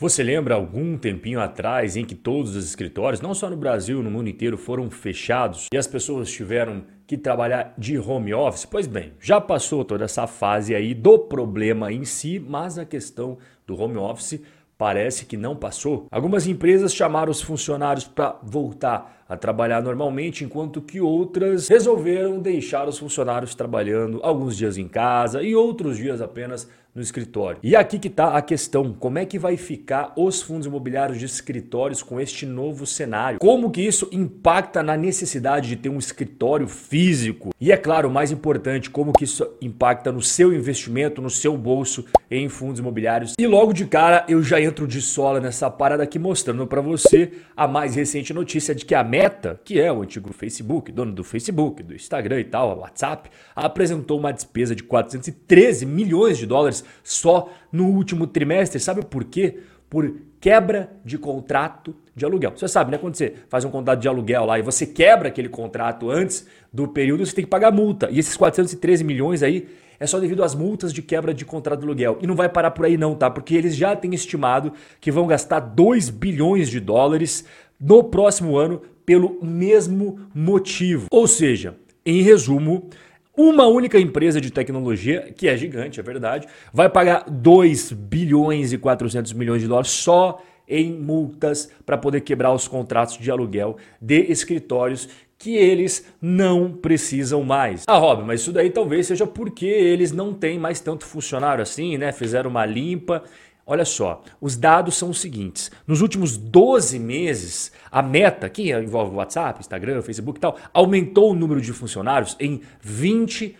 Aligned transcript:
Você 0.00 0.22
lembra 0.22 0.54
algum 0.54 0.96
tempinho 0.96 1.38
atrás 1.40 1.94
em 1.94 2.06
que 2.06 2.14
todos 2.14 2.56
os 2.56 2.64
escritórios, 2.64 3.20
não 3.20 3.34
só 3.34 3.50
no 3.50 3.56
Brasil, 3.58 4.02
no 4.02 4.10
mundo 4.10 4.30
inteiro, 4.30 4.56
foram 4.56 4.90
fechados 4.90 5.66
e 5.70 5.76
as 5.76 5.86
pessoas 5.86 6.30
tiveram 6.30 6.86
que 7.06 7.18
trabalhar 7.18 7.74
de 7.76 7.98
home 7.98 8.32
office? 8.32 8.64
Pois 8.64 8.86
bem, 8.86 9.12
já 9.20 9.38
passou 9.38 9.84
toda 9.84 10.06
essa 10.06 10.26
fase 10.26 10.74
aí 10.74 10.94
do 10.94 11.18
problema 11.18 11.92
em 11.92 12.06
si, 12.06 12.40
mas 12.40 12.78
a 12.78 12.86
questão 12.86 13.36
do 13.66 13.78
home 13.78 13.98
office 13.98 14.40
parece 14.78 15.26
que 15.26 15.36
não 15.36 15.54
passou. 15.54 16.06
Algumas 16.10 16.46
empresas 16.46 16.94
chamaram 16.94 17.30
os 17.30 17.42
funcionários 17.42 18.06
para 18.06 18.40
voltar 18.42 19.19
a 19.30 19.36
trabalhar 19.36 19.80
normalmente, 19.80 20.42
enquanto 20.42 20.82
que 20.82 21.00
outras 21.00 21.68
resolveram 21.68 22.40
deixar 22.40 22.88
os 22.88 22.98
funcionários 22.98 23.54
trabalhando 23.54 24.18
alguns 24.24 24.56
dias 24.56 24.76
em 24.76 24.88
casa 24.88 25.40
e 25.40 25.54
outros 25.54 25.96
dias 25.96 26.20
apenas 26.20 26.68
no 26.94 27.00
escritório. 27.00 27.58
E 27.62 27.76
aqui 27.76 27.98
que 27.98 28.08
está 28.08 28.36
a 28.36 28.42
questão, 28.42 28.92
como 28.92 29.18
é 29.18 29.24
que 29.24 29.38
vai 29.38 29.56
ficar 29.56 30.12
os 30.16 30.42
fundos 30.42 30.66
imobiliários 30.66 31.18
de 31.18 31.24
escritórios 31.24 32.02
com 32.02 32.20
este 32.20 32.44
novo 32.44 32.86
cenário? 32.86 33.38
Como 33.38 33.70
que 33.70 33.80
isso 33.80 34.08
impacta 34.10 34.82
na 34.82 34.96
necessidade 34.96 35.68
de 35.68 35.76
ter 35.76 35.88
um 35.88 35.98
escritório 35.98 36.66
físico? 36.66 37.50
E 37.60 37.70
é 37.70 37.76
claro, 37.76 38.10
mais 38.10 38.32
importante, 38.32 38.90
como 38.90 39.12
que 39.12 39.24
isso 39.24 39.48
impacta 39.60 40.10
no 40.10 40.20
seu 40.20 40.52
investimento, 40.52 41.22
no 41.22 41.30
seu 41.30 41.56
bolso 41.56 42.04
em 42.30 42.48
fundos 42.48 42.80
imobiliários? 42.80 43.34
E 43.38 43.46
logo 43.46 43.72
de 43.72 43.86
cara 43.86 44.24
eu 44.28 44.42
já 44.42 44.60
entro 44.60 44.86
de 44.86 45.00
sola 45.00 45.40
nessa 45.40 45.70
parada 45.70 46.02
aqui 46.02 46.18
mostrando 46.18 46.66
para 46.66 46.80
você 46.80 47.32
a 47.56 47.68
mais 47.68 47.94
recente 47.94 48.34
notícia 48.34 48.74
de 48.74 48.84
que 48.84 48.94
a 48.94 49.04
Meta, 49.20 49.60
que 49.62 49.78
é 49.78 49.92
o 49.92 50.00
antigo 50.00 50.32
Facebook, 50.32 50.90
dono 50.90 51.12
do 51.12 51.22
Facebook, 51.22 51.82
do 51.82 51.94
Instagram 51.94 52.40
e 52.40 52.44
tal, 52.44 52.70
a 52.70 52.74
WhatsApp, 52.74 53.28
apresentou 53.54 54.18
uma 54.18 54.32
despesa 54.32 54.74
de 54.74 54.82
413 54.82 55.84
milhões 55.84 56.38
de 56.38 56.46
dólares 56.46 56.82
só 57.04 57.50
no 57.70 57.88
último 57.88 58.26
trimestre. 58.26 58.80
Sabe 58.80 59.04
por 59.04 59.24
quê? 59.24 59.58
Por 59.90 60.10
quebra 60.40 60.90
de 61.04 61.18
contrato 61.18 61.94
de 62.16 62.24
aluguel. 62.24 62.52
Você 62.56 62.66
sabe, 62.66 62.92
né? 62.92 62.96
Quando 62.96 63.14
você 63.14 63.34
faz 63.50 63.62
um 63.62 63.70
contrato 63.70 64.00
de 64.00 64.08
aluguel 64.08 64.46
lá 64.46 64.58
e 64.58 64.62
você 64.62 64.86
quebra 64.86 65.28
aquele 65.28 65.50
contrato 65.50 66.08
antes 66.08 66.46
do 66.72 66.88
período, 66.88 67.26
você 67.26 67.34
tem 67.34 67.44
que 67.44 67.50
pagar 67.50 67.70
multa. 67.70 68.08
E 68.10 68.18
esses 68.18 68.38
413 68.38 69.04
milhões 69.04 69.42
aí 69.42 69.68
é 69.98 70.06
só 70.06 70.18
devido 70.18 70.42
às 70.42 70.54
multas 70.54 70.94
de 70.94 71.02
quebra 71.02 71.34
de 71.34 71.44
contrato 71.44 71.80
de 71.80 71.84
aluguel. 71.84 72.18
E 72.22 72.26
não 72.26 72.34
vai 72.34 72.48
parar 72.48 72.70
por 72.70 72.86
aí 72.86 72.96
não, 72.96 73.14
tá? 73.14 73.28
Porque 73.28 73.54
eles 73.54 73.76
já 73.76 73.94
têm 73.94 74.14
estimado 74.14 74.72
que 74.98 75.12
vão 75.12 75.26
gastar 75.26 75.60
2 75.60 76.08
bilhões 76.08 76.70
de 76.70 76.80
dólares 76.80 77.44
no 77.78 78.04
próximo 78.04 78.56
ano 78.56 78.80
pelo 79.10 79.38
mesmo 79.42 80.20
motivo. 80.32 81.08
Ou 81.10 81.26
seja, 81.26 81.74
em 82.06 82.22
resumo, 82.22 82.88
uma 83.36 83.66
única 83.66 83.98
empresa 83.98 84.40
de 84.40 84.52
tecnologia, 84.52 85.32
que 85.36 85.48
é 85.48 85.56
gigante, 85.56 85.98
é 85.98 86.02
verdade, 86.04 86.46
vai 86.72 86.88
pagar 86.88 87.24
2 87.28 87.90
bilhões 87.90 88.72
e 88.72 88.78
400 88.78 89.32
milhões 89.32 89.62
de 89.62 89.66
dólares 89.66 89.90
só 89.90 90.40
em 90.68 90.92
multas 90.92 91.72
para 91.84 91.98
poder 91.98 92.20
quebrar 92.20 92.54
os 92.54 92.68
contratos 92.68 93.18
de 93.18 93.28
aluguel 93.32 93.78
de 94.00 94.30
escritórios 94.30 95.08
que 95.36 95.56
eles 95.56 96.06
não 96.22 96.70
precisam 96.70 97.42
mais. 97.42 97.82
Ah, 97.88 97.98
Rob, 97.98 98.22
mas 98.22 98.42
isso 98.42 98.52
daí 98.52 98.70
talvez 98.70 99.08
seja 99.08 99.26
porque 99.26 99.66
eles 99.66 100.12
não 100.12 100.32
têm 100.32 100.56
mais 100.56 100.78
tanto 100.78 101.04
funcionário 101.04 101.62
assim, 101.62 101.98
né? 101.98 102.12
Fizeram 102.12 102.48
uma 102.48 102.64
limpa 102.64 103.24
Olha 103.70 103.84
só, 103.84 104.20
os 104.40 104.56
dados 104.56 104.96
são 104.96 105.10
os 105.10 105.20
seguintes. 105.20 105.70
Nos 105.86 106.00
últimos 106.00 106.36
12 106.36 106.98
meses, 106.98 107.70
a 107.88 108.02
meta, 108.02 108.48
que 108.48 108.72
envolve 108.72 109.14
WhatsApp, 109.14 109.60
Instagram, 109.60 110.02
Facebook 110.02 110.38
e 110.38 110.40
tal, 110.40 110.58
aumentou 110.74 111.30
o 111.30 111.36
número 111.36 111.60
de 111.60 111.72
funcionários 111.72 112.36
em 112.40 112.62
28%. 112.84 113.54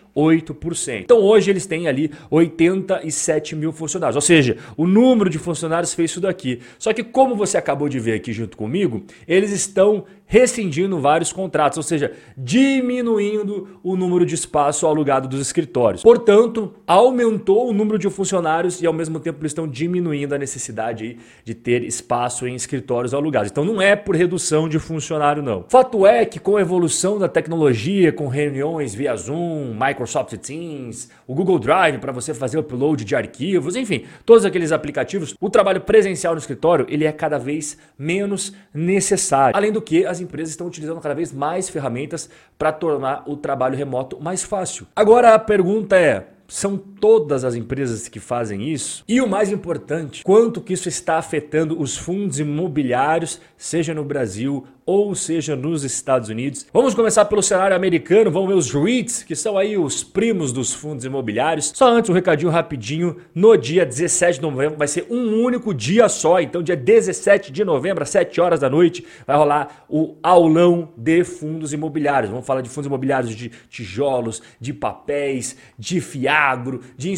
Então 1.03 1.17
hoje 1.19 1.49
eles 1.49 1.65
têm 1.65 1.87
ali 1.87 2.11
87 2.29 3.55
mil 3.55 3.71
funcionários. 3.71 4.15
Ou 4.15 4.21
seja, 4.21 4.57
o 4.75 4.85
número 4.85 5.29
de 5.29 5.39
funcionários 5.39 5.93
fez 5.93 6.11
isso 6.11 6.21
daqui. 6.21 6.59
Só 6.77 6.93
que 6.93 7.03
como 7.03 7.35
você 7.35 7.57
acabou 7.57 7.87
de 7.87 7.99
ver 7.99 8.13
aqui 8.13 8.33
junto 8.33 8.57
comigo, 8.57 9.03
eles 9.27 9.51
estão 9.51 10.05
rescindindo 10.31 10.97
vários 10.97 11.33
contratos, 11.33 11.75
ou 11.75 11.83
seja, 11.83 12.13
diminuindo 12.37 13.67
o 13.83 13.97
número 13.97 14.25
de 14.25 14.33
espaço 14.33 14.87
alugado 14.87 15.27
dos 15.27 15.41
escritórios. 15.41 16.03
Portanto, 16.03 16.73
aumentou 16.87 17.69
o 17.69 17.73
número 17.73 17.99
de 17.99 18.09
funcionários 18.09 18.81
e 18.81 18.87
ao 18.87 18.93
mesmo 18.93 19.19
tempo 19.19 19.39
eles 19.41 19.51
estão 19.51 19.67
diminuindo 19.67 20.33
a 20.33 20.37
necessidade 20.37 21.17
de 21.43 21.53
ter 21.53 21.83
espaço 21.83 22.47
em 22.47 22.55
escritórios 22.55 23.13
alugados. 23.13 23.51
Então 23.51 23.65
não 23.65 23.81
é 23.81 23.93
por 23.93 24.15
redução 24.15 24.69
de 24.69 24.79
funcionário 24.79 25.43
não. 25.43 25.65
Fato 25.67 26.07
é 26.07 26.25
que 26.25 26.39
com 26.39 26.55
a 26.55 26.61
evolução 26.61 27.19
da 27.19 27.27
tecnologia, 27.27 28.13
com 28.13 28.29
reuniões 28.29 28.95
via 28.95 29.13
Zoom, 29.17 29.73
Microsoft 29.73 30.00
Teams, 30.37 31.09
o 31.27 31.33
Google 31.33 31.59
Drive 31.59 31.97
para 31.99 32.11
você 32.11 32.33
fazer 32.33 32.57
upload 32.57 33.03
de 33.03 33.15
arquivos, 33.15 33.75
enfim, 33.75 34.05
todos 34.25 34.45
aqueles 34.45 34.71
aplicativos, 34.71 35.35
o 35.39 35.49
trabalho 35.49 35.81
presencial 35.81 36.33
no 36.33 36.39
escritório, 36.39 36.85
ele 36.89 37.05
é 37.05 37.11
cada 37.11 37.37
vez 37.37 37.77
menos 37.97 38.53
necessário. 38.73 39.55
Além 39.55 39.71
do 39.71 39.81
que 39.81 40.05
as 40.05 40.19
empresas 40.19 40.51
estão 40.51 40.67
utilizando 40.67 41.01
cada 41.01 41.15
vez 41.15 41.31
mais 41.31 41.69
ferramentas 41.69 42.29
para 42.57 42.71
tornar 42.71 43.23
o 43.27 43.35
trabalho 43.35 43.77
remoto 43.77 44.21
mais 44.21 44.43
fácil. 44.43 44.87
Agora 44.95 45.33
a 45.33 45.39
pergunta 45.39 45.95
é: 45.95 46.27
são 46.51 46.77
todas 46.77 47.45
as 47.45 47.55
empresas 47.55 48.09
que 48.09 48.19
fazem 48.19 48.69
isso? 48.69 49.05
E 49.07 49.21
o 49.21 49.27
mais 49.27 49.49
importante, 49.53 50.21
quanto 50.21 50.59
que 50.59 50.73
isso 50.73 50.89
está 50.89 51.17
afetando 51.17 51.81
os 51.81 51.97
fundos 51.97 52.39
imobiliários, 52.39 53.39
seja 53.55 53.93
no 53.93 54.03
Brasil 54.03 54.67
ou 54.85 55.13
seja 55.15 55.55
nos 55.55 55.83
Estados 55.83 56.29
Unidos. 56.29 56.65
Vamos 56.73 56.93
começar 56.93 57.25
pelo 57.25 57.41
cenário 57.41 57.75
americano, 57.75 58.31
vamos 58.31 58.49
ver 58.49 58.55
os 58.55 58.71
REITs, 58.71 59.23
que 59.23 59.35
são 59.35 59.57
aí 59.57 59.77
os 59.77 60.03
primos 60.03 60.51
dos 60.51 60.73
fundos 60.73 61.05
imobiliários. 61.05 61.71
Só 61.75 61.87
antes 61.87 62.09
um 62.09 62.13
recadinho 62.13 62.51
rapidinho, 62.51 63.17
no 63.33 63.55
dia 63.55 63.85
17 63.85 64.39
de 64.39 64.41
novembro 64.41 64.77
vai 64.77 64.87
ser 64.87 65.05
um 65.09 65.41
único 65.43 65.73
dia 65.73 66.09
só, 66.09 66.39
então 66.39 66.63
dia 66.63 66.75
17 66.75 67.51
de 67.51 67.63
novembro 67.63 68.03
às 68.03 68.09
7 68.09 68.41
horas 68.41 68.59
da 68.59 68.69
noite 68.69 69.05
vai 69.25 69.37
rolar 69.37 69.85
o 69.89 70.15
aulão 70.21 70.89
de 70.97 71.23
fundos 71.23 71.73
imobiliários. 71.73 72.31
Vamos 72.31 72.45
falar 72.45 72.61
de 72.61 72.69
fundos 72.69 72.87
imobiliários 72.87 73.35
de 73.35 73.51
tijolos, 73.69 74.41
de 74.59 74.73
papéis, 74.73 75.55
de 75.77 76.01
fiagro, 76.01 76.81
de 76.97 77.11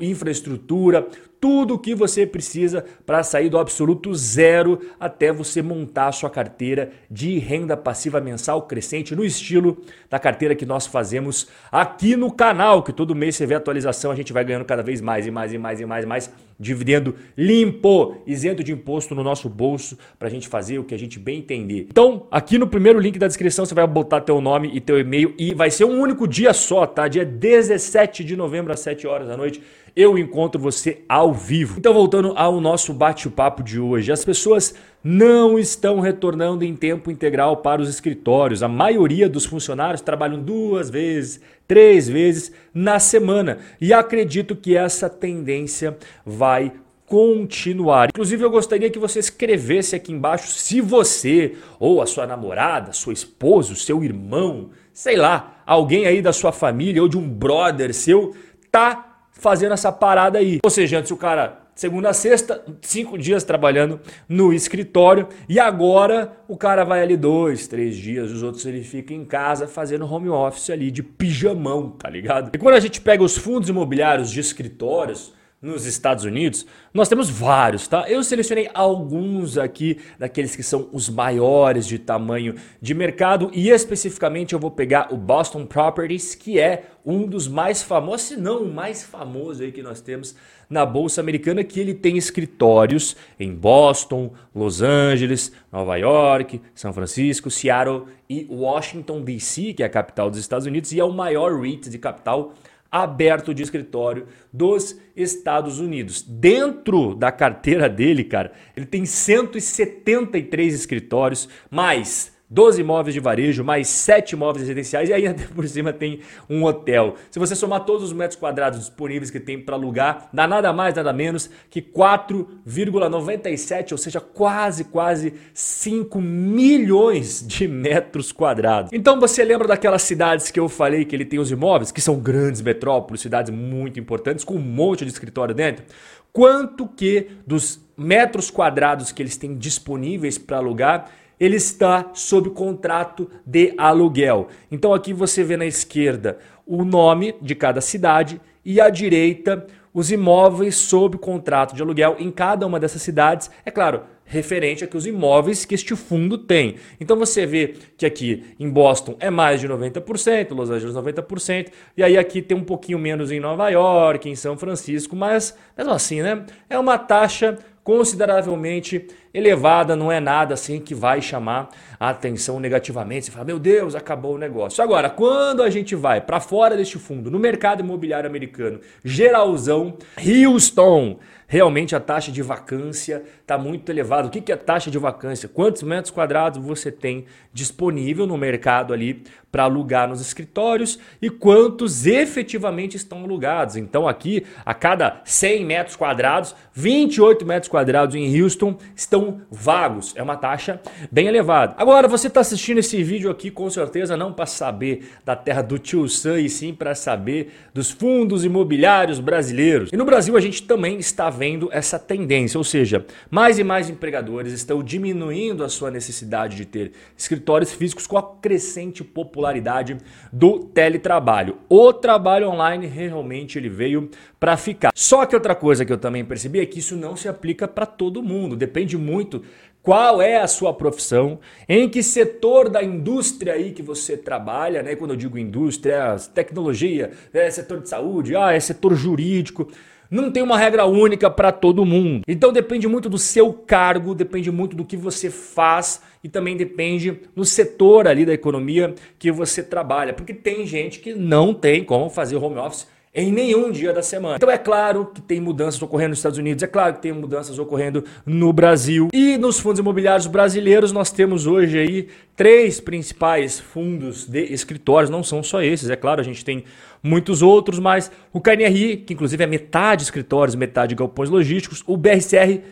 infraestrutura, 0.00 1.06
tudo 1.42 1.74
o 1.74 1.78
que 1.78 1.92
você 1.92 2.24
precisa 2.24 2.84
para 3.04 3.20
sair 3.24 3.48
do 3.48 3.58
absoluto 3.58 4.14
zero 4.14 4.78
até 5.00 5.32
você 5.32 5.60
montar 5.60 6.06
a 6.06 6.12
sua 6.12 6.30
carteira 6.30 6.92
de 7.10 7.36
renda 7.36 7.76
passiva 7.76 8.20
mensal 8.20 8.62
crescente 8.62 9.16
no 9.16 9.24
estilo 9.24 9.76
da 10.08 10.20
carteira 10.20 10.54
que 10.54 10.64
nós 10.64 10.86
fazemos 10.86 11.48
aqui 11.72 12.14
no 12.14 12.30
canal, 12.30 12.80
que 12.80 12.92
todo 12.92 13.12
mês 13.12 13.34
você 13.34 13.44
vê 13.44 13.56
atualização, 13.56 14.12
a 14.12 14.14
gente 14.14 14.32
vai 14.32 14.44
ganhando 14.44 14.64
cada 14.64 14.84
vez 14.84 15.00
mais 15.00 15.26
e 15.26 15.32
mais 15.32 15.52
e 15.52 15.58
mais 15.58 15.80
e 15.80 15.84
mais 15.84 16.04
e 16.04 16.06
mais 16.06 16.30
dividendo 16.60 17.16
limpo, 17.36 18.22
isento 18.24 18.62
de 18.62 18.70
imposto 18.70 19.12
no 19.12 19.24
nosso 19.24 19.48
bolso 19.48 19.98
para 20.20 20.28
a 20.28 20.30
gente 20.30 20.46
fazer 20.46 20.78
o 20.78 20.84
que 20.84 20.94
a 20.94 20.98
gente 20.98 21.18
bem 21.18 21.40
entender. 21.40 21.88
Então, 21.90 22.28
aqui 22.30 22.56
no 22.56 22.68
primeiro 22.68 23.00
link 23.00 23.18
da 23.18 23.26
descrição 23.26 23.66
você 23.66 23.74
vai 23.74 23.84
botar 23.84 24.20
teu 24.20 24.40
nome 24.40 24.70
e 24.72 24.80
teu 24.80 24.96
e-mail 24.96 25.34
e 25.36 25.52
vai 25.52 25.72
ser 25.72 25.86
um 25.86 26.00
único 26.00 26.28
dia 26.28 26.52
só, 26.52 26.86
tá? 26.86 27.08
Dia 27.08 27.24
17 27.24 28.22
de 28.22 28.36
novembro 28.36 28.72
às 28.72 28.78
7 28.78 29.08
horas 29.08 29.26
da 29.26 29.36
noite 29.36 29.60
eu 29.94 30.18
encontro 30.18 30.60
você 30.60 31.02
ao 31.08 31.32
vivo. 31.32 31.78
Então, 31.78 31.92
voltando 31.92 32.32
ao 32.36 32.60
nosso 32.60 32.92
bate-papo 32.92 33.62
de 33.62 33.78
hoje, 33.78 34.10
as 34.10 34.24
pessoas 34.24 34.74
não 35.04 35.58
estão 35.58 36.00
retornando 36.00 36.64
em 36.64 36.74
tempo 36.74 37.10
integral 37.10 37.58
para 37.58 37.82
os 37.82 37.88
escritórios. 37.88 38.62
A 38.62 38.68
maioria 38.68 39.28
dos 39.28 39.44
funcionários 39.44 40.00
trabalham 40.00 40.40
duas 40.40 40.88
vezes, 40.88 41.40
três 41.66 42.08
vezes 42.08 42.52
na 42.72 42.98
semana. 42.98 43.58
E 43.80 43.92
acredito 43.92 44.56
que 44.56 44.76
essa 44.76 45.10
tendência 45.10 45.96
vai 46.24 46.72
continuar. 47.04 48.08
Inclusive, 48.08 48.42
eu 48.42 48.50
gostaria 48.50 48.88
que 48.88 48.98
você 48.98 49.18
escrevesse 49.18 49.94
aqui 49.94 50.10
embaixo 50.10 50.46
se 50.52 50.80
você, 50.80 51.56
ou 51.78 52.00
a 52.00 52.06
sua 52.06 52.26
namorada, 52.26 52.94
seu 52.94 53.12
esposo, 53.12 53.76
seu 53.76 54.02
irmão, 54.02 54.70
sei 54.94 55.16
lá, 55.16 55.62
alguém 55.66 56.06
aí 56.06 56.22
da 56.22 56.32
sua 56.32 56.52
família 56.52 57.02
ou 57.02 57.08
de 57.08 57.18
um 57.18 57.28
brother 57.28 57.92
seu, 57.92 58.34
tá 58.70 59.11
fazendo 59.42 59.72
essa 59.72 59.90
parada 59.90 60.38
aí. 60.38 60.60
Ou 60.64 60.70
seja, 60.70 60.98
antes 60.98 61.10
o 61.10 61.16
cara 61.16 61.58
segunda 61.74 62.10
a 62.10 62.12
sexta, 62.12 62.62
cinco 62.80 63.18
dias 63.18 63.44
trabalhando 63.44 64.00
no 64.28 64.52
escritório 64.52 65.26
e 65.48 65.58
agora 65.58 66.32
o 66.46 66.56
cara 66.56 66.84
vai 66.84 67.02
ali 67.02 67.16
dois, 67.16 67.66
três 67.66 67.96
dias, 67.96 68.30
os 68.30 68.42
outros 68.42 68.64
ele 68.66 68.82
fica 68.82 69.12
em 69.12 69.24
casa 69.24 69.66
fazendo 69.66 70.06
home 70.06 70.28
office 70.28 70.70
ali 70.70 70.90
de 70.90 71.02
pijamão, 71.02 71.90
tá 71.90 72.08
ligado? 72.08 72.50
E 72.54 72.58
quando 72.58 72.76
a 72.76 72.80
gente 72.80 73.00
pega 73.00 73.22
os 73.22 73.36
fundos 73.36 73.68
imobiliários 73.68 74.30
de 74.30 74.38
escritórios, 74.38 75.32
nos 75.62 75.86
Estados 75.86 76.24
Unidos, 76.24 76.66
nós 76.92 77.08
temos 77.08 77.30
vários, 77.30 77.86
tá? 77.86 78.10
Eu 78.10 78.24
selecionei 78.24 78.68
alguns 78.74 79.56
aqui 79.56 79.96
daqueles 80.18 80.56
que 80.56 80.62
são 80.62 80.88
os 80.92 81.08
maiores 81.08 81.86
de 81.86 82.00
tamanho 82.00 82.56
de 82.80 82.92
mercado 82.92 83.48
e 83.54 83.70
especificamente 83.70 84.54
eu 84.54 84.58
vou 84.58 84.72
pegar 84.72 85.14
o 85.14 85.16
Boston 85.16 85.64
Properties, 85.64 86.34
que 86.34 86.58
é 86.58 86.86
um 87.06 87.26
dos 87.26 87.46
mais 87.46 87.80
famosos, 87.80 88.26
se 88.26 88.36
não 88.36 88.64
o 88.64 88.72
mais 88.72 89.04
famoso 89.04 89.62
aí 89.62 89.70
que 89.70 89.82
nós 89.82 90.00
temos 90.00 90.34
na 90.68 90.84
bolsa 90.84 91.20
americana, 91.20 91.62
que 91.62 91.78
ele 91.78 91.94
tem 91.94 92.16
escritórios 92.16 93.14
em 93.38 93.54
Boston, 93.54 94.32
Los 94.52 94.82
Angeles, 94.82 95.52
Nova 95.70 95.96
York, 95.96 96.60
São 96.74 96.92
Francisco, 96.92 97.50
Seattle 97.50 98.06
e 98.28 98.46
Washington 98.50 99.22
DC, 99.22 99.74
que 99.74 99.82
é 99.82 99.86
a 99.86 99.90
capital 99.90 100.28
dos 100.28 100.40
Estados 100.40 100.66
Unidos 100.66 100.90
e 100.92 100.98
é 100.98 101.04
o 101.04 101.12
maior 101.12 101.60
REIT 101.60 101.88
de 101.88 101.98
capital 101.98 102.54
aberto 102.92 103.54
de 103.54 103.62
escritório 103.62 104.26
dos 104.52 105.00
Estados 105.16 105.80
Unidos. 105.80 106.20
Dentro 106.20 107.14
da 107.14 107.32
carteira 107.32 107.88
dele, 107.88 108.22
cara, 108.22 108.52
ele 108.76 108.84
tem 108.84 109.06
173 109.06 110.74
escritórios, 110.74 111.48
mais 111.70 112.31
12 112.52 112.82
imóveis 112.82 113.14
de 113.14 113.20
varejo, 113.20 113.64
mais 113.64 113.88
7 113.88 114.32
imóveis 114.32 114.62
residenciais 114.62 115.08
e 115.08 115.12
ainda 115.14 115.42
por 115.54 115.66
cima 115.66 115.90
tem 115.90 116.20
um 116.50 116.64
hotel. 116.64 117.14
Se 117.30 117.38
você 117.38 117.56
somar 117.56 117.86
todos 117.86 118.04
os 118.04 118.12
metros 118.12 118.38
quadrados 118.38 118.78
disponíveis 118.78 119.30
que 119.30 119.40
tem 119.40 119.58
para 119.58 119.74
alugar, 119.74 120.28
dá 120.32 120.46
nada 120.46 120.70
mais, 120.70 120.94
nada 120.94 121.14
menos 121.14 121.48
que 121.70 121.80
4,97, 121.80 123.92
ou 123.92 123.98
seja, 123.98 124.20
quase, 124.20 124.84
quase 124.84 125.32
5 125.54 126.20
milhões 126.20 127.42
de 127.46 127.66
metros 127.66 128.32
quadrados. 128.32 128.92
Então 128.92 129.18
você 129.18 129.42
lembra 129.42 129.66
daquelas 129.66 130.02
cidades 130.02 130.50
que 130.50 130.60
eu 130.60 130.68
falei 130.68 131.06
que 131.06 131.16
ele 131.16 131.24
tem 131.24 131.38
os 131.38 131.50
imóveis, 131.50 131.90
que 131.90 132.02
são 132.02 132.20
grandes 132.20 132.60
metrópoles, 132.60 133.22
cidades 133.22 133.50
muito 133.50 133.98
importantes, 133.98 134.44
com 134.44 134.56
um 134.56 134.60
monte 134.60 135.06
de 135.06 135.10
escritório 135.10 135.54
dentro? 135.54 135.86
Quanto 136.30 136.86
que 136.86 137.28
dos 137.46 137.80
metros 137.96 138.50
quadrados 138.50 139.10
que 139.10 139.22
eles 139.22 139.36
têm 139.36 139.56
disponíveis 139.56 140.36
para 140.36 140.58
alugar 140.58 141.10
ele 141.42 141.56
está 141.56 142.12
sob 142.14 142.50
contrato 142.50 143.28
de 143.44 143.74
aluguel. 143.76 144.46
Então 144.70 144.94
aqui 144.94 145.12
você 145.12 145.42
vê 145.42 145.56
na 145.56 145.66
esquerda 145.66 146.38
o 146.64 146.84
nome 146.84 147.34
de 147.42 147.56
cada 147.56 147.80
cidade 147.80 148.40
e 148.64 148.80
à 148.80 148.88
direita 148.88 149.66
os 149.92 150.12
imóveis 150.12 150.76
sob 150.76 151.18
contrato 151.18 151.74
de 151.74 151.82
aluguel 151.82 152.14
em 152.20 152.30
cada 152.30 152.64
uma 152.64 152.78
dessas 152.78 153.02
cidades. 153.02 153.50
É 153.64 153.72
claro, 153.72 154.02
referente 154.24 154.84
a 154.84 154.86
que 154.86 154.96
os 154.96 155.04
imóveis 155.04 155.64
que 155.64 155.74
este 155.74 155.96
fundo 155.96 156.38
tem. 156.38 156.76
Então 157.00 157.16
você 157.16 157.44
vê 157.44 157.74
que 157.96 158.06
aqui 158.06 158.54
em 158.60 158.70
Boston 158.70 159.16
é 159.18 159.28
mais 159.28 159.60
de 159.60 159.68
90%, 159.68 160.54
Los 160.54 160.70
Angeles 160.70 160.94
90%, 160.94 161.72
e 161.96 162.04
aí 162.04 162.16
aqui 162.16 162.40
tem 162.40 162.56
um 162.56 162.62
pouquinho 162.62 163.00
menos 163.00 163.32
em 163.32 163.40
Nova 163.40 163.68
York, 163.68 164.30
em 164.30 164.36
São 164.36 164.56
Francisco, 164.56 165.16
mas 165.16 165.58
mesmo 165.76 165.92
assim, 165.92 166.22
né? 166.22 166.46
É 166.70 166.78
uma 166.78 166.96
taxa 166.98 167.58
consideravelmente 167.84 169.06
elevada, 169.34 169.96
não 169.96 170.12
é 170.12 170.20
nada 170.20 170.54
assim 170.54 170.78
que 170.78 170.94
vai 170.94 171.20
chamar 171.20 171.68
a 171.98 172.10
atenção 172.10 172.60
negativamente. 172.60 173.26
Você 173.26 173.32
fala, 173.32 173.44
meu 173.44 173.58
Deus, 173.58 173.94
acabou 173.94 174.34
o 174.34 174.38
negócio. 174.38 174.82
Agora, 174.82 175.10
quando 175.10 175.62
a 175.62 175.70
gente 175.70 175.94
vai 175.94 176.20
para 176.20 176.40
fora 176.40 176.76
deste 176.76 176.98
fundo, 176.98 177.30
no 177.30 177.38
mercado 177.38 177.80
imobiliário 177.80 178.28
americano, 178.28 178.80
geralzão, 179.04 179.96
Houston, 180.18 181.18
realmente 181.52 181.94
a 181.94 182.00
taxa 182.00 182.32
de 182.32 182.40
vacância 182.40 183.22
está 183.42 183.58
muito 183.58 183.90
elevada. 183.92 184.26
O 184.26 184.30
que 184.30 184.50
é 184.50 184.56
taxa 184.56 184.90
de 184.90 184.96
vacância? 184.96 185.50
Quantos 185.50 185.82
metros 185.82 186.10
quadrados 186.10 186.64
você 186.64 186.90
tem 186.90 187.26
disponível 187.52 188.26
no 188.26 188.38
mercado 188.38 188.94
ali 188.94 189.22
para 189.50 189.64
alugar 189.64 190.08
nos 190.08 190.22
escritórios 190.22 190.98
e 191.20 191.28
quantos 191.28 192.06
efetivamente 192.06 192.96
estão 192.96 193.22
alugados. 193.22 193.76
Então 193.76 194.08
aqui, 194.08 194.46
a 194.64 194.72
cada 194.72 195.20
100 195.26 195.66
metros 195.66 195.94
quadrados, 195.94 196.56
28 196.72 197.44
metros 197.44 197.68
quadrados 197.68 198.14
em 198.14 198.40
Houston 198.40 198.78
estão 198.96 199.42
vagos. 199.50 200.14
É 200.16 200.22
uma 200.22 200.36
taxa 200.36 200.80
bem 201.10 201.26
elevada. 201.26 201.74
Agora, 201.76 202.08
você 202.08 202.28
está 202.28 202.40
assistindo 202.40 202.78
esse 202.78 203.02
vídeo 203.02 203.30
aqui 203.30 203.50
com 203.50 203.68
certeza 203.68 204.16
não 204.16 204.32
para 204.32 204.46
saber 204.46 205.10
da 205.22 205.36
terra 205.36 205.60
do 205.60 205.78
tio 205.78 206.08
Sam 206.08 206.40
e 206.40 206.48
sim 206.48 206.72
para 206.72 206.94
saber 206.94 207.52
dos 207.74 207.90
fundos 207.90 208.46
imobiliários 208.46 209.20
brasileiros. 209.20 209.90
E 209.92 209.96
no 209.98 210.06
Brasil 210.06 210.34
a 210.34 210.40
gente 210.40 210.62
também 210.62 210.98
está 210.98 211.28
vendo 211.28 211.41
essa 211.70 211.98
tendência, 211.98 212.58
ou 212.58 212.64
seja, 212.64 213.04
mais 213.30 213.58
e 213.58 213.64
mais 213.64 213.90
empregadores 213.90 214.52
estão 214.52 214.82
diminuindo 214.82 215.64
a 215.64 215.68
sua 215.68 215.90
necessidade 215.90 216.56
de 216.56 216.64
ter 216.64 216.92
escritórios 217.16 217.72
físicos 217.72 218.06
com 218.06 218.16
a 218.16 218.36
crescente 218.36 219.02
popularidade 219.02 219.96
do 220.32 220.60
teletrabalho. 220.60 221.58
O 221.68 221.92
trabalho 221.92 222.48
online 222.50 222.86
realmente 222.86 223.58
ele 223.58 223.68
veio 223.68 224.10
para 224.38 224.56
ficar. 224.56 224.92
Só 224.94 225.26
que 225.26 225.34
outra 225.34 225.54
coisa 225.54 225.84
que 225.84 225.92
eu 225.92 225.98
também 225.98 226.24
percebi 226.24 226.60
é 226.60 226.66
que 226.66 226.78
isso 226.78 226.96
não 226.96 227.16
se 227.16 227.28
aplica 227.28 227.66
para 227.66 227.86
todo 227.86 228.22
mundo, 228.22 228.56
depende 228.56 228.96
muito 228.96 229.42
qual 229.82 230.22
é 230.22 230.40
a 230.40 230.46
sua 230.46 230.72
profissão, 230.72 231.40
em 231.68 231.88
que 231.88 232.02
setor 232.02 232.68
da 232.68 232.82
indústria 232.82 233.54
aí 233.54 233.72
que 233.72 233.82
você 233.82 234.16
trabalha, 234.16 234.80
né? 234.82 234.94
Quando 234.94 235.10
eu 235.10 235.16
digo 235.16 235.36
indústria, 235.36 235.94
é 235.94 236.16
tecnologia, 236.32 237.10
é 237.32 237.50
setor 237.50 237.80
de 237.80 237.88
saúde, 237.88 238.36
ah, 238.36 238.52
é 238.52 238.60
setor 238.60 238.94
jurídico. 238.94 239.68
Não 240.12 240.30
tem 240.30 240.42
uma 240.42 240.58
regra 240.58 240.84
única 240.84 241.30
para 241.30 241.50
todo 241.50 241.86
mundo. 241.86 242.20
Então 242.28 242.52
depende 242.52 242.86
muito 242.86 243.08
do 243.08 243.16
seu 243.16 243.50
cargo, 243.50 244.14
depende 244.14 244.50
muito 244.50 244.76
do 244.76 244.84
que 244.84 244.94
você 244.94 245.30
faz 245.30 246.02
e 246.22 246.28
também 246.28 246.54
depende 246.54 247.18
do 247.34 247.46
setor 247.46 248.06
ali 248.06 248.26
da 248.26 248.34
economia 248.34 248.94
que 249.18 249.32
você 249.32 249.62
trabalha, 249.62 250.12
porque 250.12 250.34
tem 250.34 250.66
gente 250.66 251.00
que 251.00 251.14
não 251.14 251.54
tem 251.54 251.82
como 251.82 252.10
fazer 252.10 252.36
home 252.36 252.58
office 252.58 252.86
em 253.14 253.30
nenhum 253.30 253.70
dia 253.70 253.92
da 253.92 254.02
semana. 254.02 254.36
Então 254.36 254.50
é 254.50 254.56
claro 254.56 255.10
que 255.14 255.20
tem 255.20 255.38
mudanças 255.38 255.80
ocorrendo 255.82 256.10
nos 256.10 256.18
Estados 256.18 256.38
Unidos, 256.38 256.62
é 256.62 256.66
claro 256.66 256.94
que 256.94 257.02
tem 257.02 257.12
mudanças 257.12 257.58
ocorrendo 257.58 258.04
no 258.24 258.52
Brasil. 258.52 259.08
E 259.12 259.36
nos 259.36 259.60
fundos 259.60 259.80
imobiliários 259.80 260.26
brasileiros 260.26 260.92
nós 260.92 261.10
temos 261.10 261.46
hoje 261.46 261.78
aí 261.78 262.08
três 262.34 262.80
principais 262.80 263.60
fundos 263.60 264.26
de 264.26 264.44
escritórios, 264.44 265.10
não 265.10 265.22
são 265.22 265.42
só 265.42 265.62
esses, 265.62 265.90
é 265.90 265.96
claro, 265.96 266.22
a 266.22 266.24
gente 266.24 266.42
tem 266.42 266.64
muitos 267.02 267.42
outros, 267.42 267.78
mas 267.78 268.10
o 268.32 268.40
KNRI, 268.40 268.96
que 268.98 269.12
inclusive 269.12 269.44
é 269.44 269.46
metade 269.46 270.04
escritórios, 270.04 270.54
metade 270.54 270.94
galpões 270.94 271.28
logísticos, 271.28 271.82
o 271.86 271.96
BRCR 271.96 272.62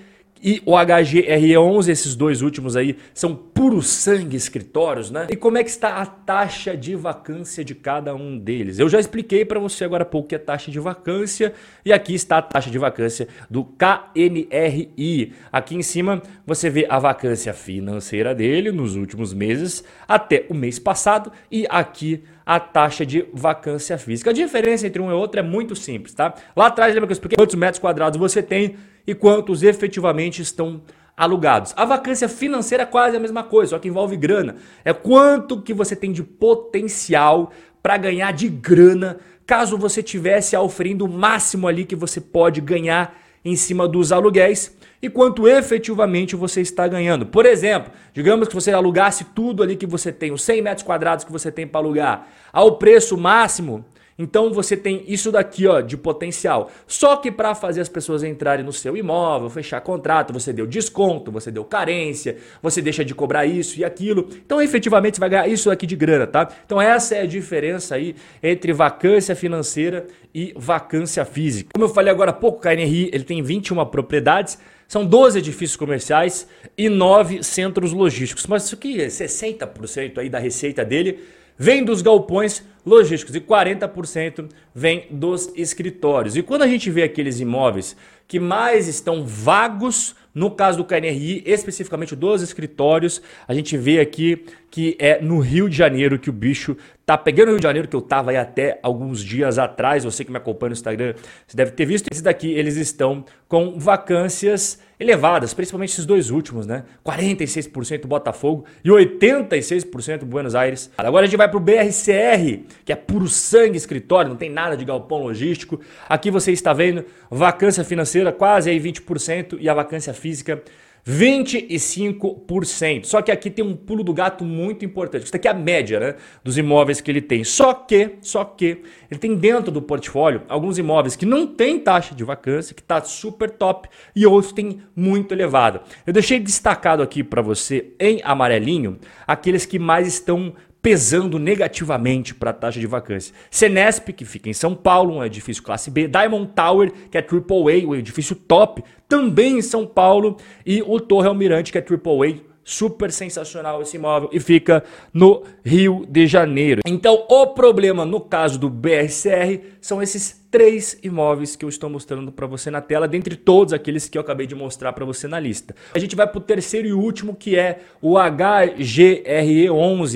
e 0.43 0.63
o 0.65 0.73
HGRE11, 0.73 1.89
esses 1.89 2.15
dois 2.15 2.41
últimos 2.41 2.77
aí, 2.77 2.97
são 3.13 3.35
puro 3.35 3.83
sangue 3.83 4.37
escritórios, 4.37 5.11
né? 5.11 5.27
E 5.31 5.37
como 5.37 5.59
é 5.59 5.65
que 5.65 5.71
está 5.71 5.97
a 5.97 6.07
taxa 6.07 6.77
de 6.77 6.95
vacância 6.95 7.65
de 7.65 7.75
cada 7.75 8.15
um 8.15 8.39
deles? 8.39 8.79
Eu 8.79 8.89
já 8.89 8.99
expliquei 8.99 9.45
para 9.45 9.61
você 9.61 9.85
agora 9.85 10.03
há 10.03 10.07
pouco 10.07 10.29
que 10.29 10.35
é 10.35 10.39
taxa 10.39 10.71
de 10.71 10.81
vacância 10.81 11.53
e 11.85 11.93
aqui 11.93 12.15
está 12.15 12.39
a 12.39 12.43
taxa 12.43 12.71
de 12.71 12.79
vacância 12.79 13.29
do 13.51 13.65
KNRI. 13.65 15.33
Aqui 15.53 15.77
em 15.77 15.83
cima 15.83 16.23
você 16.47 16.71
vê 16.71 16.87
a 16.89 16.99
vacância 16.99 17.53
financeira 17.53 18.35
dele 18.35 18.73
nos 18.73 18.97
últimos 18.97 19.35
meses 19.35 19.85
até 20.09 20.47
o 20.49 20.55
mês 20.55 20.79
passado 20.79 21.31
e 21.51 21.67
aqui 21.69 22.25
a 22.47 22.59
taxa 22.59 23.05
de 23.07 23.27
vacância 23.33 23.97
física. 23.99 24.31
A 24.31 24.33
diferença 24.33 24.87
entre 24.87 25.01
um 25.01 25.11
e 25.11 25.15
outro 25.15 25.39
é 25.39 25.43
muito 25.43 25.77
simples, 25.77 26.15
tá? 26.15 26.35
Lá 26.57 26.67
atrás 26.67 26.93
lembra 26.95 27.07
que 27.07 27.13
eu 27.13 27.15
expliquei 27.15 27.37
quantos 27.37 27.55
metros 27.55 27.79
quadrados 27.79 28.19
você 28.19 28.43
tem 28.43 28.77
e 29.11 29.15
quantos 29.15 29.65
efetivamente 29.65 30.41
estão 30.41 30.81
alugados. 31.17 31.75
A 31.77 31.85
vacância 31.85 32.29
financeira 32.29 32.85
é 32.85 32.87
quase 32.87 33.17
a 33.17 33.21
mesma 33.21 33.43
coisa, 33.43 33.71
só 33.71 33.79
que 33.81 33.89
envolve 33.89 34.17
grana. 34.17 34.55
É 34.85 34.93
quanto 34.93 35.61
que 35.61 35.75
você 35.75 35.97
tem 35.97 36.13
de 36.13 36.23
potencial 36.23 37.51
para 37.83 37.97
ganhar 37.97 38.33
de 38.33 38.49
grana 38.49 39.19
caso 39.45 39.77
você 39.77 40.01
tivesse 40.01 40.57
oferindo 40.57 41.05
o 41.05 41.09
máximo 41.09 41.67
ali 41.67 41.85
que 41.85 41.97
você 41.97 42.21
pode 42.21 42.61
ganhar 42.61 43.19
em 43.45 43.57
cima 43.57 43.89
dos 43.89 44.13
aluguéis 44.13 44.77
e 45.03 45.11
quanto 45.11 45.49
efetivamente 45.49 46.37
você 46.37 46.61
está 46.61 46.87
ganhando. 46.87 47.27
Por 47.27 47.45
exemplo, 47.45 47.91
digamos 48.13 48.47
que 48.47 48.55
você 48.55 48.71
alugasse 48.71 49.25
tudo 49.35 49.65
ali 49.65 49.75
que 49.75 49.87
você 49.87 50.13
tem, 50.13 50.31
os 50.31 50.43
100 50.45 50.63
metros 50.63 50.87
quadrados 50.87 51.25
que 51.25 51.33
você 51.33 51.51
tem 51.51 51.67
para 51.67 51.81
alugar, 51.81 52.29
ao 52.53 52.77
preço 52.79 53.19
máximo, 53.19 53.85
então 54.23 54.53
você 54.53 54.77
tem 54.77 55.03
isso 55.09 55.33
daqui 55.33 55.67
ó, 55.67 55.81
de 55.81 55.97
potencial. 55.97 56.71
Só 56.87 57.17
que 57.17 57.33
para 57.33 57.55
fazer 57.55 57.81
as 57.81 57.89
pessoas 57.89 58.23
entrarem 58.23 58.65
no 58.65 58.73
seu 58.73 58.97
imóvel, 58.97 59.49
fechar 59.49 59.81
contrato, 59.81 60.33
você 60.33 60.53
deu 60.53 60.67
desconto, 60.67 61.33
você 61.33 61.51
deu 61.51 61.65
carência, 61.65 62.37
você 62.63 62.83
deixa 62.83 63.03
de 63.03 63.15
cobrar 63.15 63.47
isso 63.47 63.81
e 63.81 63.85
aquilo. 63.85 64.29
Então 64.45 64.61
efetivamente 64.61 65.17
você 65.17 65.21
vai 65.21 65.31
ganhar 65.31 65.49
isso 65.49 65.71
aqui 65.71 65.87
de 65.87 65.97
grana, 65.97 66.27
tá? 66.27 66.49
Então 66.67 66.81
essa 66.81 67.15
é 67.15 67.23
a 67.23 67.27
diferença 67.27 67.95
aí 67.95 68.15
entre 68.43 68.73
vacância 68.73 69.35
financeira 69.35 70.07
e 70.35 70.53
vacância 70.55 71.25
física. 71.25 71.71
Como 71.73 71.87
eu 71.87 71.89
falei 71.89 72.13
agora 72.13 72.31
há 72.31 72.35
pouco, 72.35 72.59
o 72.59 72.61
KNRI 72.61 73.11
ele 73.13 73.25
tem 73.25 73.43
21 73.43 73.85
propriedades, 73.87 74.59
são 74.87 75.07
12 75.07 75.39
edifícios 75.39 75.77
comerciais 75.77 76.47
e 76.77 76.89
9 76.89 77.43
centros 77.43 77.93
logísticos. 77.93 78.47
Mas 78.47 78.65
isso 78.65 78.75
aqui 78.75 79.01
é 79.01 79.07
60% 79.07 80.19
aí 80.19 80.29
da 80.29 80.39
receita 80.39 80.85
dele 80.85 81.21
vem 81.61 81.85
dos 81.85 82.01
galpões 82.01 82.65
logísticos 82.87 83.35
e 83.35 83.41
40% 83.41 84.49
vem 84.75 85.07
dos 85.11 85.53
escritórios. 85.55 86.35
E 86.35 86.43
quando 86.43 86.63
a 86.63 86.67
gente 86.67 86.91
vê 86.91 87.03
aqueles 87.03 87.39
imóveis 87.39 87.95
que 88.27 88.41
mais 88.41 88.89
estão 88.89 89.27
vagos, 89.27 90.17
no 90.35 90.51
caso 90.53 90.79
do 90.79 90.85
KNRI, 90.87 91.43
especificamente 91.45 92.17
dos 92.17 92.41
escritórios, 92.41 93.21
a 93.47 93.53
gente 93.53 93.77
vê 93.77 94.01
aqui 94.01 94.47
que 94.71 94.97
é 94.99 95.21
no 95.21 95.39
Rio 95.39 95.69
de 95.69 95.77
Janeiro 95.77 96.19
que 96.19 96.31
o 96.31 96.33
bicho 96.33 96.79
tá 97.05 97.19
pegando 97.19 97.49
no 97.49 97.53
Rio 97.53 97.61
de 97.61 97.67
Janeiro, 97.67 97.89
que 97.89 97.97
eu 97.97 98.01
tava 98.01 98.31
aí 98.31 98.39
até 98.39 98.81
alguns 98.83 99.23
dias 99.23 99.59
atrás, 99.59 100.05
você 100.05 100.25
que 100.25 100.31
me 100.31 100.39
acompanha 100.39 100.71
no 100.71 100.75
Instagram, 100.75 101.15
você 101.47 101.57
deve 101.57 101.73
ter 101.73 101.85
visto. 101.85 102.09
Esse 102.11 102.23
daqui, 102.23 102.51
eles 102.53 102.77
estão 102.77 103.23
com 103.47 103.79
vacâncias 103.79 104.79
elevadas, 105.01 105.55
principalmente 105.55 105.93
esses 105.93 106.05
dois 106.05 106.31
últimos, 106.31 106.67
né? 106.67 106.85
46% 107.05 108.07
Botafogo 108.07 108.67
e 108.85 108.91
86% 108.91 110.25
Buenos 110.25 110.55
Aires. 110.55 110.91
Agora 110.99 111.25
a 111.25 111.27
gente 111.27 111.39
vai 111.39 111.49
para 111.49 111.57
o 111.57 111.61
BRCR, 111.61 112.65
que 112.85 112.93
é 112.93 112.97
puro 112.97 113.27
sangue 113.27 113.79
escritório, 113.79 114.29
não 114.29 114.37
tem 114.37 114.51
nada 114.51 114.77
de 114.77 114.85
galpão 114.85 115.23
logístico. 115.23 115.81
Aqui 116.07 116.31
você 116.31 116.53
está 116.53 116.75
vendo 116.75 117.07
vacância 117.31 117.83
financeira 117.83 118.31
quase 118.31 118.69
aí 118.69 118.79
20% 118.79 119.57
e 119.59 119.71
a 119.71 119.75
vacância 119.75 120.13
física 120.13 120.63
25%. 121.07 123.05
Só 123.05 123.23
que 123.23 123.31
aqui 123.31 123.51
tem 123.51 123.65
um 123.65 123.75
pulo 123.75 124.05
do 124.05 124.13
gato 124.13 124.45
muito 124.45 124.85
importante. 124.85 125.25
Isso 125.25 125.35
aqui 125.37 125.49
é 125.49 125.51
a 125.51 125.55
média 125.55 126.01
né, 126.01 126.15
dos 126.45 126.59
imóveis 126.59 127.01
que 127.01 127.11
ele 127.11 127.21
tem. 127.21 127.45
Só 127.45 127.73
que, 127.75 128.17
só 128.21 128.45
que, 128.45 128.83
ele 129.11 129.19
tem 129.19 129.35
dentro 129.37 129.71
do 129.71 129.83
portfólio 129.83 130.43
alguns 130.49 130.79
imóveis 130.79 131.17
que 131.17 131.27
não 131.27 131.47
tem 131.47 131.79
taxa 131.79 132.15
de 132.15 132.25
vacância, 132.25 132.75
que 132.75 132.83
está 132.83 133.01
super 133.03 133.51
top, 133.51 133.89
e 134.15 134.27
outros 134.27 134.53
tem 134.53 134.83
muito 134.95 135.33
elevada. 135.33 135.83
Eu 136.07 136.13
deixei 136.13 136.39
destacado 136.39 137.03
aqui 137.03 137.23
para 137.23 137.43
você 137.43 137.93
em 137.99 138.21
amarelinho 138.23 138.99
aqueles 139.27 139.67
que 139.67 139.79
mais 139.79 140.07
estão 140.07 140.55
pesando 140.83 141.39
negativamente 141.39 142.35
para 142.35 142.51
a 142.51 142.55
taxa 142.55 142.81
de 142.81 142.87
vacância. 142.87 143.35
Senesp, 143.51 144.13
que 144.13 144.25
fica 144.25 144.49
em 144.49 144.55
São 144.55 144.75
Paulo, 144.75 145.17
um 145.17 145.25
edifício 145.25 145.63
classe 145.63 145.91
B, 145.91 146.09
Diamond 146.09 146.53
Tower, 146.55 146.93
que 147.11 147.19
é 147.19 147.21
AAA, 147.21 147.87
um 147.87 147.95
edifício 147.95 148.35
top, 148.35 148.83
também 149.09 149.59
em 149.59 149.63
São 149.63 149.87
Paulo, 149.87 150.37
e 150.65 150.83
o 150.83 150.99
Torre 150.99 151.29
Almirante, 151.29 151.71
que 151.71 151.79
é 151.79 151.85
AAA, 151.85 152.50
super 152.65 153.11
sensacional 153.11 153.83
esse 153.83 153.97
imóvel 153.97 154.29
e 154.33 154.39
fica 154.39 154.85
no 155.13 155.43
Rio 155.65 156.07
de 156.09 156.27
Janeiro. 156.27 156.83
Então, 156.87 157.25
o 157.29 157.47
problema 157.49 158.05
no 158.05 158.21
caso 158.21 158.59
do 158.59 158.71
BRCR 158.71 159.61
são 159.81 160.03
esses 160.03 160.41
três 160.51 160.99
imóveis 161.03 161.55
que 161.57 161.65
eu 161.65 161.69
estou 161.69 161.89
mostrando 161.89 162.33
para 162.33 162.47
você 162.47 162.71
na 162.71 162.81
tela, 162.81 163.07
dentre 163.07 163.37
todos 163.37 163.73
aqueles 163.73 164.09
que 164.09 164.19
eu 164.19 164.23
acabei 164.23 164.47
de 164.47 164.55
mostrar 164.55 164.93
para 164.93 165.05
você 165.05 165.29
na 165.29 165.39
lista. 165.39 165.75
A 165.95 165.99
gente 165.99 166.17
vai 166.17 166.27
para 166.27 166.39
o 166.39 166.41
terceiro 166.41 166.89
e 166.89 166.93
último, 166.93 167.35
que 167.37 167.57
é 167.57 167.81
o 168.03 168.15
HGRE11, 168.15 168.63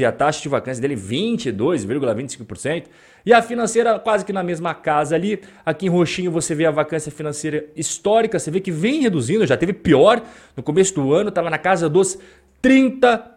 a 0.07 0.13
taxa 0.13 0.43
de 0.43 0.49
vacância 0.49 0.83
dele 0.83 0.97
22,25%. 0.97 2.87
E 3.27 3.33
a 3.33 3.41
financeira 3.41 3.99
quase 3.99 4.25
que 4.25 4.33
na 4.33 4.43
mesma 4.43 4.75
casa 4.75 5.15
ali. 5.15 5.41
Aqui 5.65 5.87
em 5.87 5.89
roxinho 5.89 6.31
você 6.31 6.55
vê 6.55 6.67
a 6.67 6.71
vacância 6.71 7.11
financeira 7.11 7.65
histórica, 7.75 8.39
você 8.39 8.51
vê 8.51 8.61
que 8.61 8.71
vem 8.71 9.01
reduzindo, 9.01 9.47
já 9.47 9.57
teve 9.57 9.73
pior 9.73 10.23
no 10.57 10.63
começo 10.63 10.95
do 10.95 11.13
ano, 11.15 11.31
estava 11.31 11.49
na 11.49 11.59
casa 11.59 11.89
dos 11.89 12.19
30%. 12.65 13.35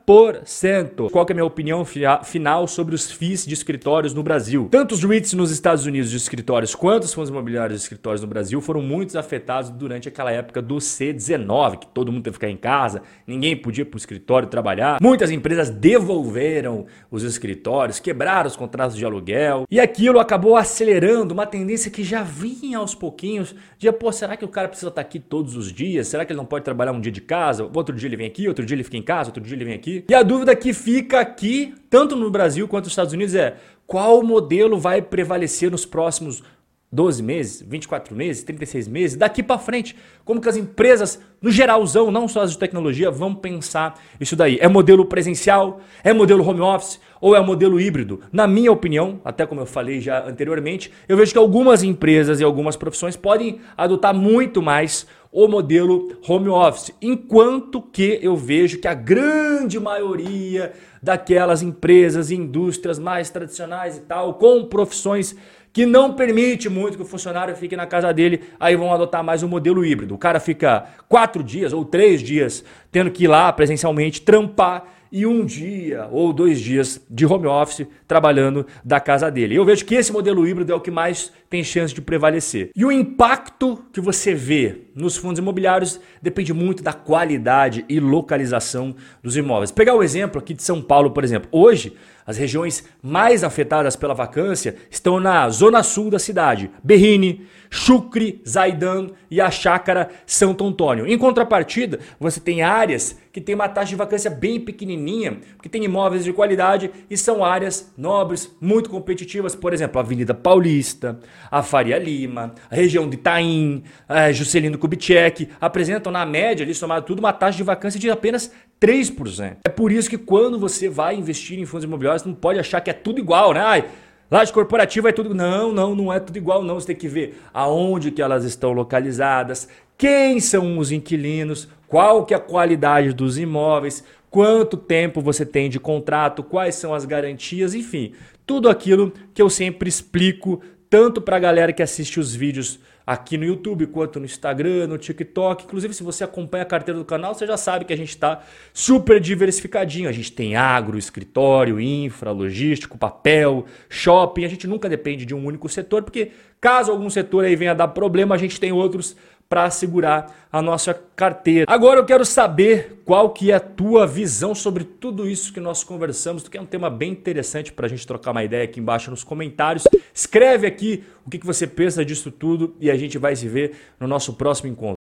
Qual 1.11 1.25
é 1.27 1.31
a 1.33 1.35
minha 1.35 1.43
opinião 1.43 1.83
final 1.83 2.65
sobre 2.65 2.95
os 2.95 3.11
FIIs 3.11 3.45
de 3.45 3.53
escritórios 3.53 4.13
no 4.13 4.23
Brasil? 4.23 4.69
Tanto 4.71 4.93
os 4.93 5.03
REITs 5.03 5.33
nos 5.33 5.51
Estados 5.51 5.85
Unidos 5.85 6.09
de 6.09 6.15
escritórios 6.15 6.73
quanto 6.73 7.03
os 7.03 7.13
fundos 7.13 7.29
imobiliários 7.29 7.77
de 7.77 7.83
escritórios 7.83 8.21
no 8.21 8.27
Brasil 8.27 8.61
foram 8.61 8.81
muito 8.81 9.19
afetados 9.19 9.69
durante 9.69 10.07
aquela 10.07 10.31
época 10.31 10.61
do 10.61 10.77
C19, 10.77 11.79
que 11.79 11.87
todo 11.87 12.09
mundo 12.09 12.23
teve 12.23 12.39
que 12.39 12.45
ficar 12.45 12.49
em 12.49 12.55
casa, 12.55 13.01
ninguém 13.27 13.57
podia 13.57 13.81
ir 13.81 13.85
para 13.85 13.97
o 13.97 13.99
escritório 13.99 14.47
trabalhar. 14.47 14.97
Muitas 15.01 15.29
empresas 15.29 15.69
devolveram 15.69 16.85
os 17.11 17.23
escritórios, 17.23 17.99
quebraram 17.99 18.47
os 18.47 18.55
contratos 18.55 18.95
de 18.95 19.03
aluguel 19.03 19.65
e 19.69 19.77
aquilo 19.77 20.21
acabou 20.21 20.55
acelerando 20.55 21.33
uma 21.33 21.45
tendência 21.45 21.91
que 21.91 22.01
já 22.01 22.23
vinha 22.23 22.77
aos 22.77 22.95
pouquinhos 22.95 23.53
de, 23.77 23.91
pô, 23.91 24.09
será 24.13 24.37
que 24.37 24.45
o 24.45 24.47
cara 24.47 24.69
precisa 24.69 24.87
estar 24.87 25.01
aqui 25.01 25.19
todos 25.19 25.57
os 25.57 25.69
dias? 25.69 26.07
Será 26.07 26.23
que 26.23 26.31
ele 26.31 26.37
não 26.37 26.45
pode 26.45 26.63
trabalhar 26.63 26.93
um 26.93 27.01
dia 27.01 27.11
de 27.11 27.19
casa? 27.19 27.69
Outro 27.75 27.93
dia 27.93 28.07
ele 28.07 28.15
vem 28.15 28.27
aqui, 28.27 28.47
outro 28.47 28.65
dia 28.65 28.73
ele 28.73 28.85
fica 28.85 28.95
em 28.95 29.01
casa? 29.01 29.16
Casa, 29.17 29.29
outro 29.29 29.41
dia 29.41 29.55
ele 29.57 29.65
vem 29.65 29.73
aqui. 29.73 30.05
E 30.07 30.13
a 30.13 30.21
dúvida 30.21 30.55
que 30.55 30.73
fica 30.73 31.19
aqui, 31.19 31.73
tanto 31.89 32.15
no 32.15 32.29
Brasil 32.29 32.67
quanto 32.67 32.85
nos 32.85 32.91
Estados 32.91 33.13
Unidos, 33.13 33.33
é 33.33 33.55
qual 33.87 34.21
modelo 34.21 34.77
vai 34.77 35.01
prevalecer 35.01 35.71
nos 35.71 35.85
próximos 35.85 36.43
12 36.89 37.21
meses, 37.21 37.61
24 37.67 38.15
meses, 38.15 38.43
36 38.43 38.87
meses, 38.87 39.17
daqui 39.17 39.43
para 39.43 39.57
frente. 39.57 39.95
Como 40.23 40.39
que 40.39 40.47
as 40.47 40.55
empresas, 40.55 41.19
no 41.41 41.51
geralzão, 41.51 42.09
não 42.11 42.27
só 42.27 42.41
as 42.41 42.51
de 42.51 42.57
tecnologia, 42.57 43.11
vão 43.11 43.35
pensar 43.35 43.99
isso 44.21 44.35
daí? 44.35 44.57
É 44.61 44.67
modelo 44.69 45.03
presencial? 45.05 45.81
É 46.01 46.13
modelo 46.13 46.47
home 46.47 46.61
office? 46.61 46.99
Ou 47.19 47.35
é 47.35 47.41
modelo 47.41 47.81
híbrido? 47.81 48.21
Na 48.31 48.47
minha 48.47 48.71
opinião, 48.71 49.19
até 49.25 49.45
como 49.45 49.59
eu 49.59 49.65
falei 49.65 49.99
já 49.99 50.25
anteriormente, 50.25 50.91
eu 51.09 51.17
vejo 51.17 51.33
que 51.33 51.37
algumas 51.37 51.83
empresas 51.83 52.39
e 52.39 52.43
algumas 52.43 52.77
profissões 52.77 53.17
podem 53.17 53.59
adotar 53.75 54.13
muito 54.13 54.61
mais 54.61 55.05
o 55.31 55.47
modelo 55.47 56.17
home 56.27 56.49
office, 56.49 56.93
enquanto 57.01 57.81
que 57.81 58.19
eu 58.21 58.35
vejo 58.35 58.79
que 58.79 58.87
a 58.87 58.93
grande 58.93 59.79
maioria 59.79 60.73
daquelas 61.01 61.61
empresas 61.61 62.31
e 62.31 62.35
indústrias 62.35 62.97
mais 62.97 63.29
tradicionais 63.29 63.97
e 63.97 64.01
tal, 64.01 64.35
com 64.35 64.65
profissões 64.65 65.35
que 65.71 65.85
não 65.85 66.13
permite 66.13 66.69
muito 66.69 66.97
que 66.97 67.03
o 67.03 67.05
funcionário 67.05 67.55
fique 67.55 67.75
na 67.75 67.85
casa 67.85 68.11
dele, 68.11 68.41
aí 68.59 68.75
vão 68.75 68.91
adotar 68.91 69.23
mais 69.23 69.43
o 69.43 69.47
modelo 69.47 69.85
híbrido. 69.85 70.15
O 70.15 70.17
cara 70.17 70.39
fica 70.39 70.85
quatro 71.07 71.43
dias 71.43 71.71
ou 71.71 71.85
três 71.85 72.21
dias 72.21 72.63
tendo 72.91 73.11
que 73.11 73.25
ir 73.25 73.27
lá 73.27 73.53
presencialmente 73.53 74.21
trampar 74.21 74.96
e 75.11 75.25
um 75.25 75.45
dia 75.45 76.07
ou 76.11 76.31
dois 76.31 76.59
dias 76.59 77.01
de 77.09 77.25
home 77.25 77.47
office 77.47 77.87
trabalhando 78.07 78.65
da 78.83 78.99
casa 78.99 79.29
dele. 79.29 79.55
Eu 79.55 79.65
vejo 79.65 79.85
que 79.85 79.95
esse 79.95 80.11
modelo 80.11 80.47
híbrido 80.47 80.71
é 80.71 80.75
o 80.75 80.81
que 80.81 80.91
mais 80.91 81.31
tem 81.49 81.63
chance 81.63 81.93
de 81.93 82.01
prevalecer. 82.01 82.71
E 82.75 82.83
o 82.83 82.91
impacto 82.91 83.83
que 83.91 84.01
você 84.01 84.33
vê 84.33 84.81
nos 84.95 85.15
fundos 85.15 85.39
imobiliários 85.39 85.99
depende 86.21 86.53
muito 86.53 86.83
da 86.83 86.93
qualidade 86.93 87.85
e 87.87 87.99
localização 87.99 88.95
dos 89.23 89.37
imóveis. 89.37 89.71
Pegar 89.71 89.95
o 89.95 90.03
exemplo 90.03 90.39
aqui 90.39 90.53
de 90.53 90.63
São 90.63 90.81
Paulo, 90.81 91.11
por 91.11 91.23
exemplo. 91.23 91.47
Hoje, 91.51 91.93
as 92.25 92.37
regiões 92.37 92.83
mais 93.01 93.43
afetadas 93.43 93.95
pela 93.95 94.13
vacância 94.13 94.75
estão 94.91 95.19
na 95.19 95.49
zona 95.49 95.81
sul 95.81 96.09
da 96.09 96.19
cidade: 96.19 96.69
Berrini, 96.83 97.47
Chucre, 97.69 98.41
Zaidan 98.47 99.09
e 99.29 99.39
a 99.41 99.49
Chácara 99.49 100.09
Santo 100.25 100.65
Antônio. 100.65 101.07
Em 101.07 101.17
contrapartida, 101.17 101.99
você 102.19 102.39
tem 102.39 102.61
áreas 102.61 103.17
que 103.31 103.41
têm 103.41 103.53
uma 103.53 103.69
taxa 103.69 103.89
de 103.89 103.95
vacância 103.95 104.31
bem 104.31 104.59
pequenininha, 104.59 105.37
porque 105.55 105.69
tem 105.69 105.83
imóveis 105.83 106.23
de 106.23 106.33
qualidade 106.33 106.89
e 107.09 107.15
são 107.15 107.45
áreas 107.45 107.93
nobres, 107.95 108.55
muito 108.59 108.89
competitivas, 108.89 109.55
por 109.55 109.73
exemplo, 109.73 109.99
a 109.99 110.03
Avenida 110.03 110.33
Paulista, 110.33 111.19
a 111.51 111.61
Faria 111.61 111.99
Lima, 111.99 112.55
a 112.69 112.75
região 112.75 113.07
de 113.07 113.15
Itaim, 113.15 113.83
a 114.09 114.31
Juscelino 114.31 114.77
Kubitschek, 114.77 115.49
apresentam 115.61 116.11
na 116.11 116.25
média, 116.25 116.63
ali 116.63 116.73
somado 116.73 117.05
tudo, 117.05 117.19
uma 117.19 117.33
taxa 117.33 117.57
de 117.57 117.63
vacância 117.63 117.99
de 117.99 118.09
apenas 118.09 118.51
3%. 118.81 119.57
É 119.65 119.69
por 119.69 119.91
isso 119.91 120.09
que 120.09 120.17
quando 120.17 120.57
você 120.59 120.89
vai 120.89 121.15
investir 121.15 121.59
em 121.59 121.65
fundos 121.65 121.83
imobiliários, 121.83 122.23
não 122.23 122.33
pode 122.33 122.59
achar 122.59 122.81
que 122.81 122.89
é 122.89 122.93
tudo 122.93 123.19
igual, 123.19 123.53
né? 123.53 123.61
Ai, 123.61 123.85
Laje 124.29 124.51
corporativa 124.51 125.09
é 125.09 125.11
tudo. 125.11 125.33
Não, 125.33 125.71
não, 125.71 125.95
não 125.95 126.13
é 126.13 126.19
tudo 126.19 126.37
igual, 126.37 126.63
não. 126.63 126.75
Você 126.75 126.87
tem 126.87 126.95
que 126.95 127.07
ver 127.07 127.41
aonde 127.53 128.11
que 128.11 128.21
elas 128.21 128.43
estão 128.43 128.71
localizadas, 128.71 129.67
quem 129.97 130.39
são 130.39 130.77
os 130.77 130.91
inquilinos, 130.91 131.67
qual 131.87 132.25
que 132.25 132.33
é 132.33 132.37
a 132.37 132.39
qualidade 132.41 133.13
dos 133.13 133.37
imóveis, 133.37 134.03
quanto 134.29 134.77
tempo 134.77 135.21
você 135.21 135.45
tem 135.45 135.69
de 135.69 135.79
contrato, 135.79 136.43
quais 136.43 136.75
são 136.75 136.93
as 136.93 137.05
garantias, 137.05 137.73
enfim, 137.73 138.13
tudo 138.45 138.69
aquilo 138.69 139.11
que 139.33 139.41
eu 139.41 139.49
sempre 139.49 139.89
explico 139.89 140.61
tanto 140.89 141.21
para 141.21 141.37
a 141.37 141.39
galera 141.39 141.73
que 141.73 141.83
assiste 141.83 142.19
os 142.19 142.35
vídeos 142.35 142.79
aqui 143.07 143.37
no 143.37 143.45
YouTube, 143.45 143.87
quanto 143.87 144.19
no 144.19 144.25
Instagram, 144.25 144.85
no 144.87 144.97
TikTok. 144.97 145.63
Inclusive, 145.63 145.93
se 145.93 146.03
você 146.03 146.25
acompanha 146.25 146.63
a 146.63 146.65
carteira 146.65 146.99
do 146.99 147.05
canal, 147.05 147.33
você 147.33 147.47
já 147.47 147.55
sabe 147.55 147.85
que 147.85 147.93
a 147.93 147.95
gente 147.95 148.09
está 148.09 148.43
super 148.73 149.21
diversificadinho. 149.21 150.09
A 150.09 150.11
gente 150.11 150.29
tem 150.33 150.57
agro, 150.57 150.97
escritório, 150.97 151.79
infra, 151.79 152.31
logístico, 152.31 152.97
papel, 152.97 153.65
shopping. 153.87 154.43
A 154.43 154.49
gente 154.49 154.67
nunca 154.67 154.89
depende 154.89 155.25
de 155.25 155.33
um 155.33 155.45
único 155.45 155.69
setor, 155.69 156.03
porque 156.03 156.31
caso 156.59 156.91
algum 156.91 157.09
setor 157.09 157.45
aí 157.45 157.55
venha 157.55 157.73
dar 157.73 157.87
problema, 157.87 158.35
a 158.35 158.37
gente 158.37 158.59
tem 158.59 158.73
outros 158.73 159.15
para 159.49 159.69
segurar 159.69 160.35
a 160.51 160.61
nossa 160.61 160.93
carteira. 161.15 161.65
Agora 161.67 161.99
eu 161.99 162.05
quero 162.05 162.25
saber 162.25 163.01
qual 163.05 163.29
que 163.29 163.51
é 163.51 163.55
a 163.55 163.59
tua 163.59 164.05
visão 164.05 164.53
sobre 164.55 164.83
tudo 164.83 165.29
isso 165.29 165.53
que 165.53 165.59
nós 165.59 165.83
conversamos. 165.83 166.43
Tu 166.43 166.51
quer 166.51 166.61
um 166.61 166.65
tema 166.65 166.89
bem 166.89 167.11
interessante 167.11 167.71
para 167.71 167.85
a 167.85 167.89
gente 167.89 168.05
trocar 168.05 168.31
uma 168.31 168.43
ideia 168.43 168.63
aqui 168.63 168.79
embaixo 168.79 169.09
nos 169.09 169.23
comentários. 169.23 169.83
Escreve 170.13 170.67
aqui 170.67 171.03
o 171.25 171.29
que, 171.29 171.37
que 171.37 171.45
você 171.45 171.67
pensa 171.67 172.03
disso 172.03 172.31
tudo 172.31 172.75
e 172.79 172.89
a 172.89 172.97
gente 172.97 173.17
vai 173.17 173.35
se 173.35 173.47
ver 173.47 173.75
no 173.99 174.07
nosso 174.07 174.33
próximo 174.33 174.69
encontro. 174.69 174.95